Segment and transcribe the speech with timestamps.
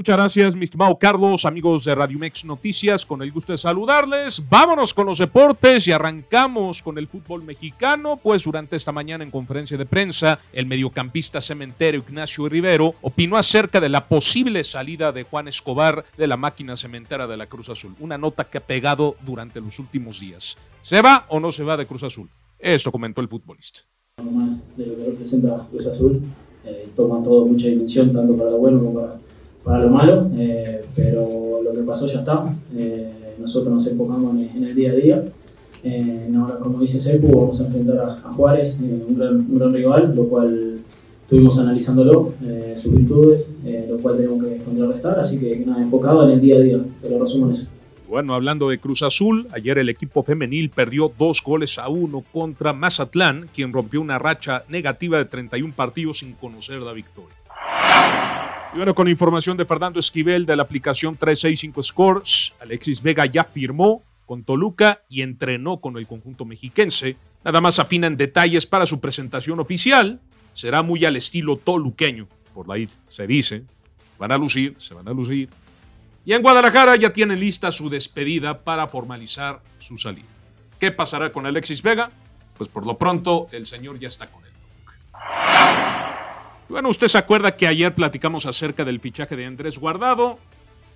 [0.00, 4.48] Muchas gracias, mi estimado Carlos, amigos de Radio Mex Noticias, con el gusto de saludarles.
[4.48, 9.30] Vámonos con los deportes y arrancamos con el fútbol mexicano, pues durante esta mañana en
[9.30, 15.24] conferencia de prensa, el mediocampista cementero Ignacio Rivero opinó acerca de la posible salida de
[15.24, 19.16] Juan Escobar de la máquina cementera de la Cruz Azul, una nota que ha pegado
[19.26, 20.56] durante los últimos días.
[20.80, 22.30] ¿Se va o no se va de Cruz Azul?
[22.58, 23.80] Esto comentó el futbolista.
[24.16, 26.22] De lo que representa Cruz Azul,
[26.64, 29.29] eh, toma todo mucha dimensión, tanto para lo bueno como para
[29.64, 32.52] para lo malo, eh, pero lo que pasó ya está.
[32.74, 35.24] Eh, nosotros nos enfocamos en, el día a día.
[35.82, 40.12] Eh, ahora, como dice Sepu, vamos a enfrentar a, Juárez, un gran, un, gran, rival,
[40.14, 40.78] lo cual
[41.22, 42.34] estuvimos analizándolo,
[42.76, 43.46] sus virtudes,
[43.88, 47.08] lo cual tenemos que contrarrestar, así que nada, enfocado en el día a día, te
[47.08, 47.68] lo resumo en eso.
[48.10, 52.72] Bueno, hablando de Cruz Azul, ayer el equipo femenil perdió dos goles a uno contra
[52.72, 57.36] Mazatlán, quien rompió una racha negativa de 31 partidos sin conocer la victoria.
[58.72, 63.42] Y bueno, con información de Fernando Esquivel de la aplicación 365 Scores, Alexis Vega ya
[63.42, 67.16] firmó con Toluca y entrenó con el conjunto mexiquense.
[67.44, 70.20] Nada más afinan detalles para su presentación oficial.
[70.52, 73.64] Será muy al estilo toluqueño, por ahí se dice.
[74.20, 75.48] Van a lucir, se van a lucir.
[76.24, 80.28] Y en Guadalajara ya tiene lista su despedida para formalizar su salida.
[80.78, 82.10] ¿Qué pasará con Alexis Vega?
[82.56, 84.49] Pues por lo pronto el señor ya está con él.
[86.70, 90.38] Bueno, usted se acuerda que ayer platicamos acerca del fichaje de Andrés Guardado.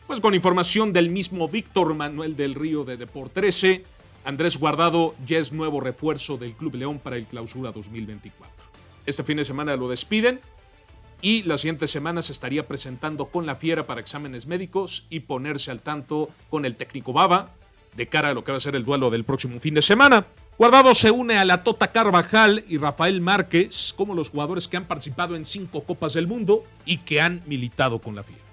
[0.07, 3.83] Pues con información del mismo Víctor Manuel del Río de Deport 13,
[4.25, 8.53] Andrés Guardado ya es nuevo refuerzo del Club León para el clausura 2024.
[9.05, 10.39] Este fin de semana lo despiden
[11.21, 15.73] y la siguiente semana se estaría presentando con la Fiera para exámenes médicos y ponerse
[15.73, 17.51] al tanto con el técnico Baba
[17.97, 20.25] de cara a lo que va a ser el duelo del próximo fin de semana.
[20.57, 24.85] Guardado se une a la Tota Carvajal y Rafael Márquez como los jugadores que han
[24.85, 28.44] participado en cinco Copas del Mundo y que han militado con la FIA.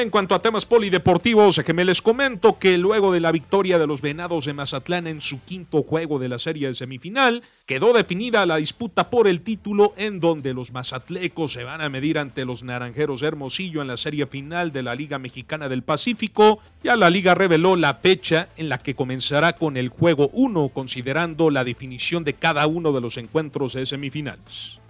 [0.00, 3.86] En cuanto a temas polideportivos, que me les comento que luego de la victoria de
[3.86, 8.44] los Venados de Mazatlán en su quinto juego de la serie de semifinal, quedó definida
[8.44, 12.64] la disputa por el título en donde los mazatlecos se van a medir ante los
[12.64, 16.58] Naranjeros Hermosillo en la serie final de la Liga Mexicana del Pacífico.
[16.82, 21.50] Ya la liga reveló la fecha en la que comenzará con el juego 1, considerando
[21.50, 24.80] la definición de cada uno de los encuentros de semifinales.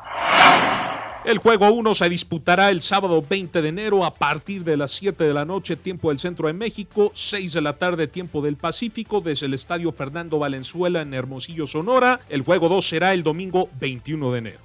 [1.25, 5.25] El juego 1 se disputará el sábado 20 de enero a partir de las 7
[5.25, 9.23] de la noche, tiempo del centro de México, 6 de la tarde, tiempo del Pacífico,
[9.23, 12.21] desde el estadio Fernando Valenzuela en Hermosillo, Sonora.
[12.29, 14.59] El juego 2 será el domingo 21 de enero.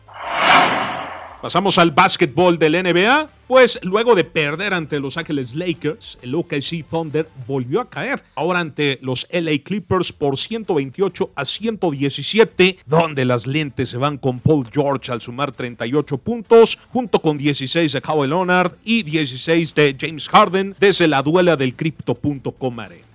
[1.41, 6.83] Pasamos al básquetbol del NBA, pues luego de perder ante Los Ángeles Lakers, el OKC
[6.89, 13.47] Thunder volvió a caer, ahora ante los LA Clippers por 128 a 117, donde las
[13.47, 18.27] lentes se van con Paul George al sumar 38 puntos, junto con 16 de Kawhi
[18.27, 23.07] Leonard y 16 de James Harden desde la duela del Crypto.com Arena.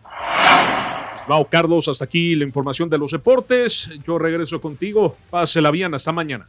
[1.51, 3.91] Carlos, hasta aquí la información de los deportes.
[4.07, 5.17] Yo regreso contigo.
[5.31, 6.49] Pásela bien, hasta mañana.